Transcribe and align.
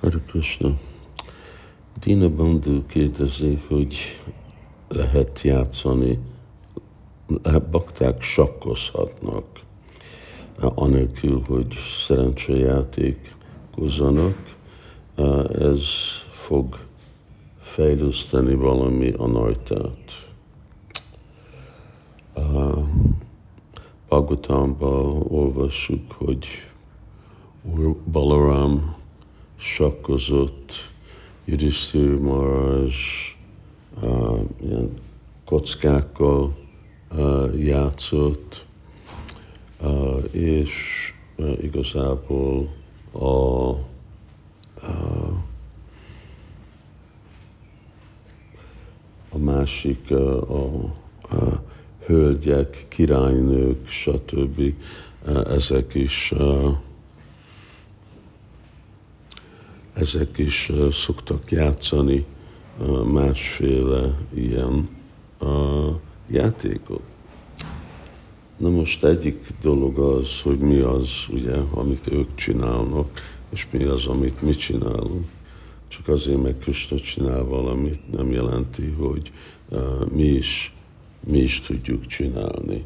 Hare 0.00 0.20
Krishna. 0.26 0.78
Dina 2.00 2.28
Bandhu 2.28 2.86
kérdezi, 2.86 3.62
hogy 3.68 4.20
lehet 4.88 5.42
játszani, 5.42 6.18
bakták 7.70 8.22
sakkozhatnak, 8.22 9.44
anélkül, 10.58 11.42
hogy 11.46 11.74
szerencsejátékozzanak. 12.06 14.54
Ez 15.58 15.82
fog 16.30 16.78
fejleszteni 17.58 18.54
valami 18.54 19.10
anajtát. 19.10 20.28
Bhagavatamban 24.08 25.22
olvassuk, 25.28 26.12
hogy 26.12 26.46
Balaram 28.12 28.94
sakkozott, 29.56 30.90
Yudhiszthir 31.44 32.18
Maharaj 32.18 32.90
uh, 34.02 34.40
ilyen 34.62 34.90
kockákkal 35.44 36.56
uh, 37.12 37.64
játszott, 37.64 38.66
uh, 39.80 40.24
és 40.30 40.72
uh, 41.36 41.62
igazából 41.62 42.74
a, 43.12 43.24
uh, 43.24 43.78
a 49.30 49.38
másik, 49.38 50.06
uh, 50.10 50.50
a, 50.50 50.94
a 51.36 51.62
hölgyek, 52.06 52.84
királynők, 52.88 53.88
stb. 53.88 54.74
Uh, 55.26 55.50
ezek 55.50 55.94
is 55.94 56.32
uh, 56.36 56.76
ezek 59.96 60.38
is 60.38 60.72
szoktak 60.92 61.50
játszani 61.50 62.24
másféle 63.04 64.18
ilyen 64.34 64.88
játékot. 66.30 67.02
Na 68.56 68.68
most 68.68 69.04
egyik 69.04 69.46
dolog 69.62 69.98
az, 69.98 70.40
hogy 70.42 70.58
mi 70.58 70.78
az, 70.78 71.08
ugye, 71.28 71.56
amit 71.56 72.12
ők 72.12 72.34
csinálnak, 72.34 73.20
és 73.50 73.66
mi 73.70 73.84
az, 73.84 74.06
amit 74.06 74.42
mi 74.42 74.54
csinálunk. 74.54 75.24
Csak 75.88 76.08
azért, 76.08 76.42
meg 76.42 76.58
Krishna 76.58 77.00
csinál 77.00 77.44
valamit, 77.44 78.12
nem 78.12 78.30
jelenti, 78.30 78.94
hogy 78.98 79.32
uh, 79.68 80.10
mi, 80.12 80.24
is, 80.24 80.74
mi 81.20 81.38
is 81.38 81.60
tudjuk 81.60 82.06
csinálni. 82.06 82.84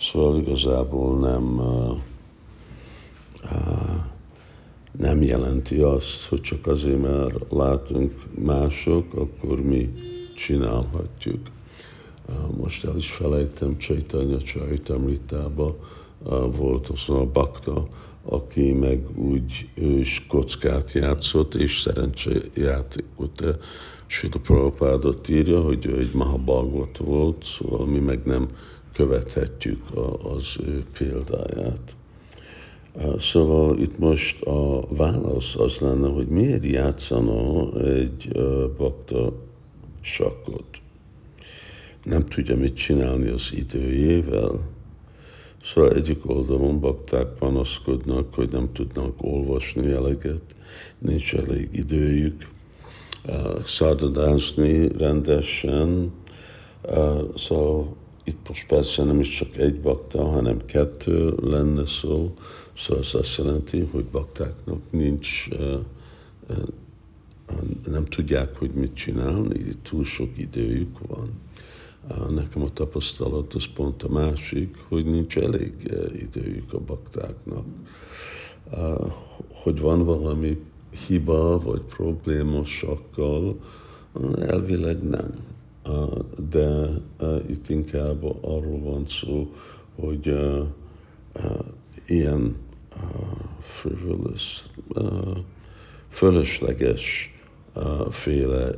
Szóval 0.00 0.40
igazából 0.40 1.18
nem 1.18 1.58
uh, 1.58 1.96
uh, 3.44 4.14
nem 4.98 5.22
jelenti 5.22 5.80
azt, 5.80 6.24
hogy 6.28 6.40
csak 6.40 6.66
azért, 6.66 7.00
mert 7.00 7.34
látunk 7.50 8.12
mások, 8.34 9.14
akkor 9.14 9.62
mi 9.62 9.92
csinálhatjuk. 10.34 11.40
Most 12.56 12.84
el 12.84 12.96
is 12.96 13.10
felejtem, 13.10 13.78
Csaitanya 13.78 14.42
Csaitamritába 14.42 15.76
volt 16.56 16.88
az 16.88 17.08
a 17.08 17.24
bakta, 17.32 17.88
aki 18.22 18.72
meg 18.72 19.18
úgy 19.18 19.68
ő 19.74 19.98
is 19.98 20.24
kockát 20.28 20.92
játszott, 20.92 21.54
és 21.54 21.80
szerencsejátékot. 21.80 23.42
Sila 24.06 24.38
Prabhupádot 24.42 25.28
írja, 25.28 25.60
hogy 25.60 25.86
ő 25.86 25.98
egy 25.98 26.14
Mahabhagot 26.14 26.96
volt, 26.96 27.44
szóval 27.44 27.86
mi 27.86 27.98
meg 27.98 28.20
nem 28.24 28.48
követhetjük 28.92 29.82
az 30.36 30.56
ő 30.60 30.84
példáját. 30.98 31.96
Szóval 33.18 33.78
itt 33.78 33.98
most 33.98 34.42
a 34.42 34.80
válasz 34.88 35.56
az 35.56 35.78
lenne, 35.78 36.08
hogy 36.08 36.26
miért 36.26 36.64
játszana 36.64 37.72
egy 37.80 38.28
bakta 38.76 39.32
sakkot. 40.00 40.64
Nem 42.04 42.24
tudja 42.24 42.56
mit 42.56 42.76
csinálni 42.76 43.28
az 43.28 43.52
időjével. 43.54 44.60
Szóval 45.62 45.92
egyik 45.92 46.30
oldalon 46.30 46.80
bakták 46.80 47.26
panaszkodnak, 47.26 48.34
hogy 48.34 48.52
nem 48.52 48.72
tudnak 48.72 49.12
olvasni 49.16 49.90
eleget, 49.90 50.56
nincs 50.98 51.34
elég 51.34 51.68
időjük, 51.72 52.48
szádadázni 53.64 54.88
rendesen, 54.98 56.12
szóval 57.36 57.96
itt 58.26 58.48
most 58.48 58.66
persze 58.66 59.04
nem 59.04 59.20
is 59.20 59.28
csak 59.36 59.56
egy 59.56 59.80
bakta, 59.80 60.24
hanem 60.24 60.64
kettő 60.64 61.34
lenne 61.42 61.86
szó, 61.86 62.34
szóval 62.78 63.02
ez 63.02 63.14
azt 63.14 63.36
jelenti, 63.36 63.88
hogy 63.90 64.04
baktáknak 64.04 64.80
nincs, 64.90 65.48
nem 67.86 68.04
tudják, 68.04 68.56
hogy 68.56 68.70
mit 68.70 68.94
csinálni, 68.94 69.64
túl 69.82 70.04
sok 70.04 70.38
időjük 70.38 70.98
van. 71.06 71.30
Nekem 72.34 72.62
a 72.62 72.72
tapasztalat 72.72 73.54
az 73.54 73.64
pont 73.74 74.02
a 74.02 74.08
másik, 74.08 74.76
hogy 74.88 75.04
nincs 75.04 75.38
elég 75.38 75.72
időjük 76.20 76.72
a 76.72 76.80
baktáknak. 76.80 77.64
Hogy 79.48 79.80
van 79.80 80.04
valami 80.04 80.58
hiba 81.06 81.60
vagy 81.60 81.80
probléma 81.80 82.64
sakkal, 82.64 83.58
elvileg 84.40 85.02
nem 85.02 85.34
de 86.50 86.88
itt 87.48 87.68
inkább 87.68 88.24
arról 88.44 88.80
van 88.80 89.06
szó, 89.06 89.52
hogy 89.94 90.36
ilyen 92.06 92.56
frivolous, 93.60 94.66
fölösleges 96.08 97.34
féle 98.10 98.70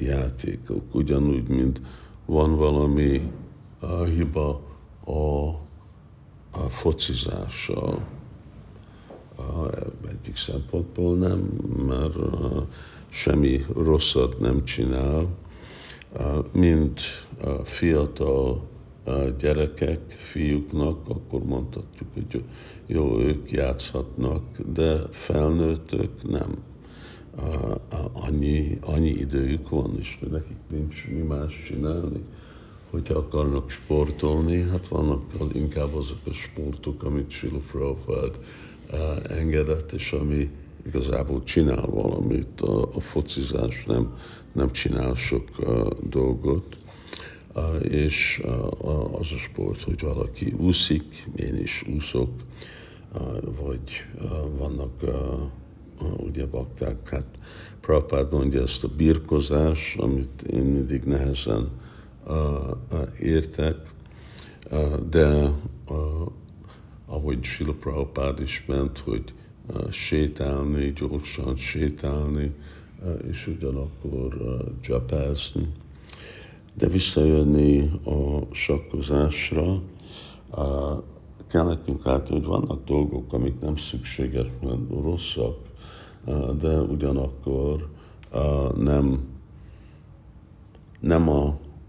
játékok, 0.00 0.94
ugyanúgy, 0.94 1.48
mint 1.48 1.80
van 2.24 2.56
valami 2.56 3.30
hiba 4.14 4.60
a, 5.04 5.46
a 6.50 6.68
focizással. 6.68 8.06
Egyik 10.08 10.36
szempontból 10.36 11.16
nem, 11.16 11.38
mert 11.86 12.16
semmi 13.08 13.64
rosszat 13.74 14.38
nem 14.38 14.64
csinál, 14.64 15.28
mint 16.52 17.00
fiatal 17.64 18.66
gyerekek, 19.38 20.00
fiúknak, 20.10 21.08
akkor 21.08 21.44
mondhatjuk, 21.44 22.08
hogy 22.14 22.44
jó, 22.86 23.20
ők 23.20 23.50
játszhatnak, 23.50 24.42
de 24.72 25.02
felnőttök 25.10 26.30
nem. 26.30 26.56
Annyi, 28.12 28.78
annyi 28.80 29.08
időjük 29.08 29.68
van, 29.68 29.94
és 29.98 30.18
nekik 30.30 30.56
nincs 30.70 31.06
mi 31.08 31.20
más 31.20 31.62
csinálni. 31.66 32.24
Hogyha 32.90 33.18
akarnak 33.18 33.70
sportolni, 33.70 34.60
hát 34.60 34.88
vannak 34.88 35.22
inkább 35.52 35.94
azok 35.94 36.18
a 36.24 36.32
sportok, 36.32 37.02
amit 37.02 37.34
Prabhupád 37.70 38.38
engedett, 39.28 39.92
és 39.92 40.12
ami 40.12 40.50
igazából 40.86 41.42
csinál 41.42 41.86
valamit, 41.86 42.60
a, 42.60 42.82
a 42.94 43.00
focizás 43.00 43.84
nem, 43.84 44.14
nem 44.52 44.70
csinál 44.72 45.14
sok 45.14 45.48
uh, 45.58 45.88
dolgot, 46.08 46.76
uh, 47.54 47.64
és 47.82 48.42
uh, 48.44 49.18
az 49.20 49.26
a 49.32 49.38
sport, 49.38 49.82
hogy 49.82 50.00
valaki 50.00 50.54
úszik, 50.58 51.26
én 51.36 51.56
is 51.56 51.84
úszok, 51.96 52.30
vagy 53.60 54.04
vannak 54.58 54.92
ugye 56.16 56.46
bakták, 56.46 57.08
hát 57.08 57.26
Prabhupád 57.80 58.32
mondja 58.32 58.62
ezt 58.62 58.84
a 58.84 58.88
birkozás, 58.88 59.96
amit 59.98 60.42
én 60.42 60.62
mindig 60.62 61.02
nehezen 61.02 61.70
értek, 63.20 63.76
de 65.10 65.50
ahogy 67.06 67.44
Sila 67.44 67.72
Prabhupád 67.72 68.40
is 68.40 68.64
ment, 68.66 68.98
hogy 68.98 69.34
sétálni, 69.90 70.92
gyorsan 70.92 71.56
sétálni, 71.56 72.54
és 73.30 73.46
ugyanakkor 73.46 74.36
csapázni. 74.80 75.68
De 76.74 76.86
visszajönni 76.88 77.90
a 78.04 78.54
sakkozásra, 78.54 79.82
kell 81.46 81.64
nekünk 81.64 82.04
látni, 82.04 82.34
hogy 82.34 82.44
vannak 82.44 82.84
dolgok, 82.84 83.32
amik 83.32 83.60
nem 83.60 83.76
szükségesen 83.76 84.86
rosszak, 84.90 85.56
de 86.60 86.80
ugyanakkor 86.80 87.88
nem, 88.76 89.24
nem 91.00 91.28
a, 91.28 91.46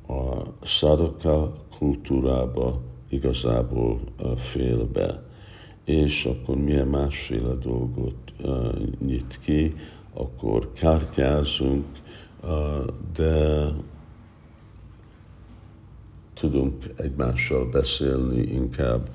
a 0.08 0.42
szadaka 0.64 1.54
kultúrába 1.78 2.82
igazából 3.10 4.00
fél 4.36 4.86
be 4.86 5.27
és 5.88 6.26
akkor 6.26 6.58
milyen 6.58 6.88
másféle 6.88 7.54
dolgot 7.54 8.34
nyit 9.06 9.40
ki, 9.44 9.74
akkor 10.14 10.72
kártyázunk, 10.74 11.86
de 13.14 13.66
tudunk 16.34 16.94
egymással 16.98 17.66
beszélni 17.66 18.42
inkább 18.42 19.10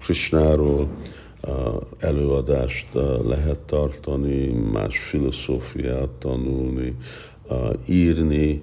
Krishnáról, 0.00 0.88
előadást 1.98 2.86
lehet 3.24 3.60
tartani, 3.60 4.46
más 4.52 4.98
filozófiát 4.98 6.10
tanulni, 6.10 6.96
írni, 7.86 8.62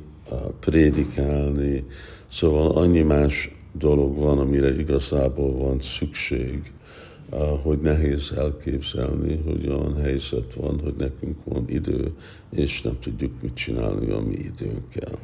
prédikálni, 0.59 1.85
szóval 2.27 2.71
annyi 2.71 3.01
más 3.01 3.54
dolog 3.77 4.15
van, 4.15 4.39
amire 4.39 4.79
igazából 4.79 5.51
van 5.51 5.79
szükség, 5.81 6.71
hogy 7.61 7.79
nehéz 7.81 8.31
elképzelni, 8.31 9.41
hogy 9.45 9.67
olyan 9.67 10.01
helyzet 10.01 10.53
van, 10.53 10.79
hogy 10.79 10.93
nekünk 10.97 11.37
van 11.43 11.69
idő, 11.69 12.13
és 12.49 12.81
nem 12.81 12.99
tudjuk 12.99 13.41
mit 13.41 13.55
csinálni 13.55 14.11
a 14.11 14.21
mi 14.21 14.35
időnkkel. 14.35 15.17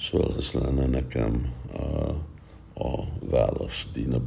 Szóval 0.00 0.34
ez 0.38 0.52
lenne 0.52 0.86
nekem 0.86 1.52
a, 1.72 2.08
a 2.84 3.04
válasz, 3.20 3.86
Dina 3.92 4.16